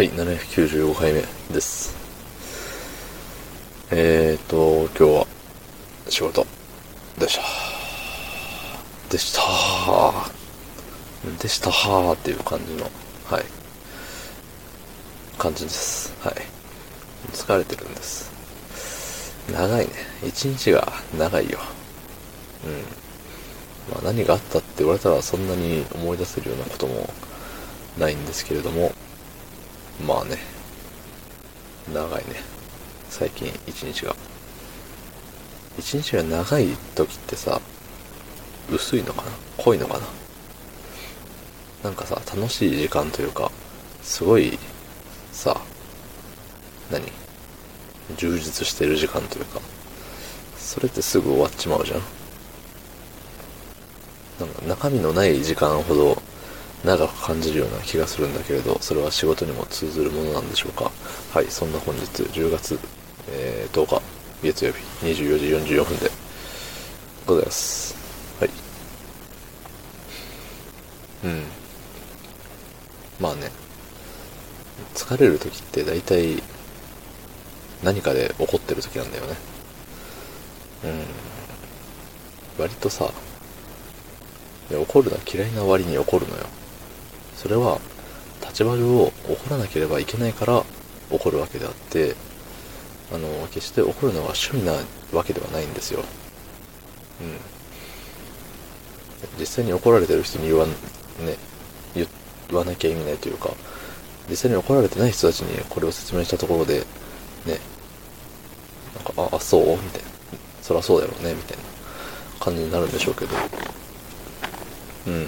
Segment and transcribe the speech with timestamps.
[0.00, 1.94] はい、795回目です。
[3.90, 5.26] えーと、今日は
[6.08, 6.46] 仕事
[7.18, 7.42] でした。
[9.10, 9.42] でした
[11.42, 12.84] でしたーっていう感じの、
[13.26, 13.44] はい、
[15.36, 16.14] 感じです。
[16.22, 16.34] はい。
[17.34, 18.32] 疲れてるんです。
[19.52, 19.92] 長いね。
[20.26, 21.58] 一日が長いよ。
[22.64, 22.68] う
[23.90, 23.92] ん。
[23.92, 27.12] まあ何があったって言われたらそんなに思い出せるようなことも
[27.98, 28.94] ないんですけれども、
[30.06, 30.38] まあね、
[31.92, 32.36] 長いね。
[33.08, 34.16] 最近一日が。
[35.78, 37.60] 一日が長い時ってさ、
[38.72, 39.30] 薄いのかな？
[39.58, 40.06] 濃いのかな？
[41.84, 43.50] なんかさ、楽しい時間というか、
[44.02, 44.58] すごい、
[45.32, 45.60] さ、
[46.90, 47.02] 何？
[48.16, 49.60] 充実してる時間というか、
[50.56, 52.00] それってすぐ終わっちまうじゃん？
[54.40, 56.22] なんか中身のない時間ほど
[56.84, 60.90] 長く感じるような気がするんだけれど、それは仕事にも通ずるものなんでしょうか？
[61.32, 62.78] はい、そんな本日10月、
[63.28, 64.02] えー10日、
[64.42, 66.10] 月曜日24時44分で
[67.26, 67.94] ございます。
[68.40, 68.50] はい。
[71.24, 71.42] うん。
[73.20, 73.50] まあね、
[74.94, 76.42] 疲れる時って大体
[77.82, 79.36] 何かで怒ってる時なんだよね。
[80.84, 81.04] うん。
[82.62, 83.12] 割とさ、
[84.72, 86.46] 怒るのは嫌いな割に怒るのよ。
[87.40, 87.80] それは、
[88.46, 89.12] 立場上怒
[89.48, 90.64] らなければいけないから
[91.10, 92.14] 怒るわけであって、
[93.12, 94.72] あの、決して怒るのが趣味な
[95.12, 96.00] わけではないんですよ。
[97.20, 97.36] うん。
[99.38, 100.72] 実際に怒られてる人に言わ、ね、
[101.94, 102.06] 言
[102.52, 103.50] わなきゃ意味ないというか、
[104.28, 106.80] 実際に怒られてない人たちにこれを説明したところで、
[107.46, 107.58] ね、
[108.94, 109.62] なんか、あ、あそう？
[109.70, 110.08] みたいな。
[110.62, 111.64] そりゃそうだろうね、みたいな
[112.38, 113.30] 感じになるんでしょうけど。
[115.06, 115.26] うん。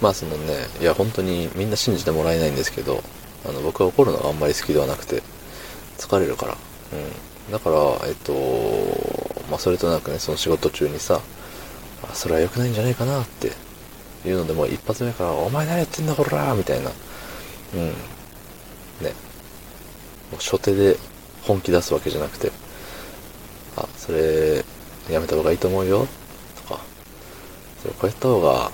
[0.00, 3.02] まあそのね、いや本当にみんな信じてもらえないんですけど、
[3.48, 5.22] あの僕は怒るのがあんまり好きではなくて、
[5.98, 6.56] 疲れるから。
[6.92, 7.52] うん。
[7.52, 7.76] だから、
[8.08, 8.32] えっと、
[9.50, 11.20] まあそれとなくね、その仕事中にさ、
[12.02, 13.52] あそれは良くないんじゃないかなって
[14.26, 16.90] いうので、もう一発目から、お前何やってんだこらみたいな。
[17.74, 17.88] うん。
[17.88, 17.92] ね。
[20.30, 20.96] もう初手で
[21.42, 22.50] 本気出すわけじゃなくて、
[23.76, 24.64] あ、それ、
[25.10, 26.06] やめた方がいいと思うよ、
[26.66, 26.80] とか、
[27.82, 28.70] それこうやった方が、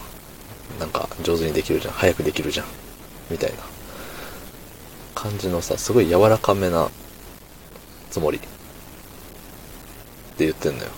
[0.78, 2.66] なんか上手にできるじゃん、早くできるじゃん、
[3.30, 3.58] みたいな
[5.14, 6.90] 感じのさ、すごい柔らかめな
[8.10, 8.48] つもりって
[10.38, 10.90] 言ってんのよ。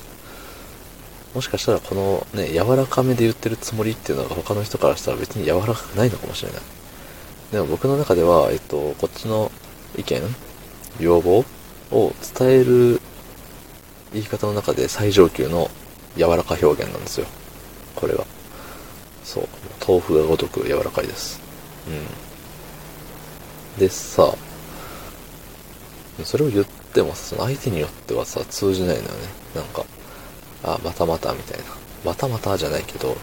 [1.34, 6.60] もしかしたらこのね、柔らかめで言ってるつもりっていうのが他の人からしたら別に柔らかくないのかもしれない。
[7.52, 9.50] でも僕の中では、えっと、こっちの
[9.96, 10.22] 意見、
[11.00, 11.44] 要望
[11.90, 13.00] を伝える
[14.12, 15.70] 言い方の中で最上級の
[16.16, 17.26] 柔らか表現なんですよ。
[17.96, 18.24] これが。
[19.32, 19.48] そう。
[19.86, 21.40] 豆腐がごとく柔らかいです。
[21.88, 23.80] うん。
[23.80, 24.34] でさ、
[26.22, 29.10] それを言っても、その相手によってはさ、通じないのよね。
[29.54, 29.86] なんか、
[30.62, 31.64] あ、またまたみたいな。
[32.04, 33.16] またまたじゃないけど、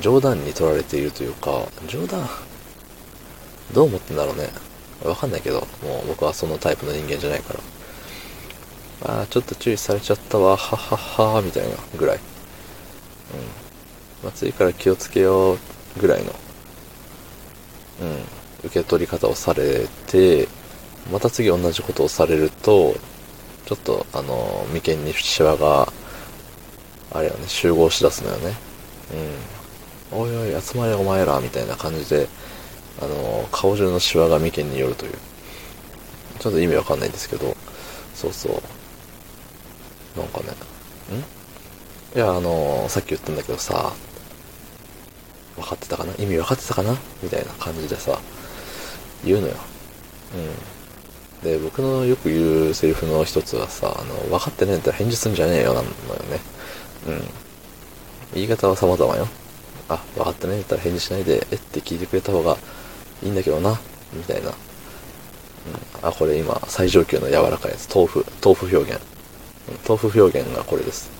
[0.00, 2.28] 冗談に取られているというか、冗談、
[3.72, 4.48] どう思ってんだろうね。
[5.04, 7.60] わかんないけど、もう僕はそのタイプの人間じゃないから。
[9.02, 10.96] あーちょっと注意されちゃったわ、はは
[11.34, 12.16] は、みたいなぐらい。
[12.16, 13.69] うん。
[14.22, 15.58] まあ、次から気をつけよう
[16.00, 16.34] ぐらいの、
[18.02, 20.48] うん、受け取り方をされて、
[21.10, 22.94] また次同じことをされると、
[23.66, 25.92] ちょっと、あの、眉間にシワが、
[27.12, 28.54] あれよね、集合しだすのよね。
[30.12, 30.20] うん。
[30.20, 32.28] おいおい、集まれお前ら、みたいな感じで、
[33.00, 35.12] あの、顔中のシワが眉間によるという。
[36.40, 37.56] ちょっと意味わかんないんですけど、
[38.14, 40.18] そうそう。
[40.18, 40.48] なんかね、
[41.16, 41.24] ん？
[42.14, 43.92] いや、あのさっき言ったんだけどさ、
[45.56, 46.12] 分かってたかな？
[46.14, 46.96] 意味分かってたかな？
[47.22, 48.18] みたいな感じでさ、
[49.24, 49.54] 言うのよ。
[50.34, 51.50] うん。
[51.50, 55.90] で、僕のよく言うセリフの一つはさ、あの、分かってねえんだったら返事すんじゃねえよ、なのよ
[56.24, 56.40] ね。
[57.06, 57.22] うん。
[58.34, 59.28] 言い方は様々よ。
[59.88, 61.54] あ、分かってねえんだったら返事しないで、え？
[61.54, 62.56] って聞いてくれた方が
[63.22, 63.80] いいんだけどな、
[64.12, 64.48] みたいな。
[64.48, 64.54] うん。
[66.02, 67.88] あ、これ今、最上級の柔らかいやつ。
[67.94, 69.00] 豆腐、豆腐表現。
[69.86, 71.10] 豆腐表現がこれです。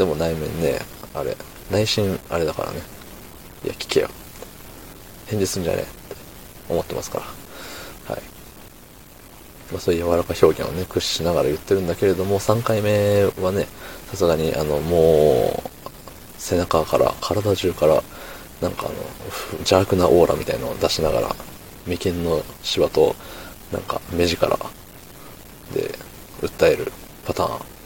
[0.00, 0.78] でも内面ね、
[1.12, 1.36] あれ、
[1.70, 2.78] 内心あれだからね。
[3.62, 4.08] いや、聞けよ。
[5.26, 5.92] 返事すんじゃねえって
[6.70, 8.14] 思ってますから。
[8.14, 8.22] はい。
[9.70, 13.66] まあそういう柔らか表現をね、駆使しながら言ってるんだけれども、3回目はね、
[14.10, 15.70] さすがに、あの、もう、
[16.38, 18.02] 背中から、体中から、
[18.62, 18.94] なんかあの、
[19.58, 21.36] 邪悪なオーラみたいのを出しながら、
[21.86, 23.14] 眉間のシワと、
[23.70, 24.56] なんか目力
[25.74, 25.94] で、
[26.40, 26.90] 訴える
[27.26, 27.79] パターン。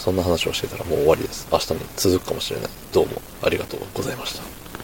[0.00, 1.46] そんな話をしてたらもう終わりです。
[1.52, 2.70] 明日に続くかもしれない。
[2.90, 4.79] どうもありがとうございました。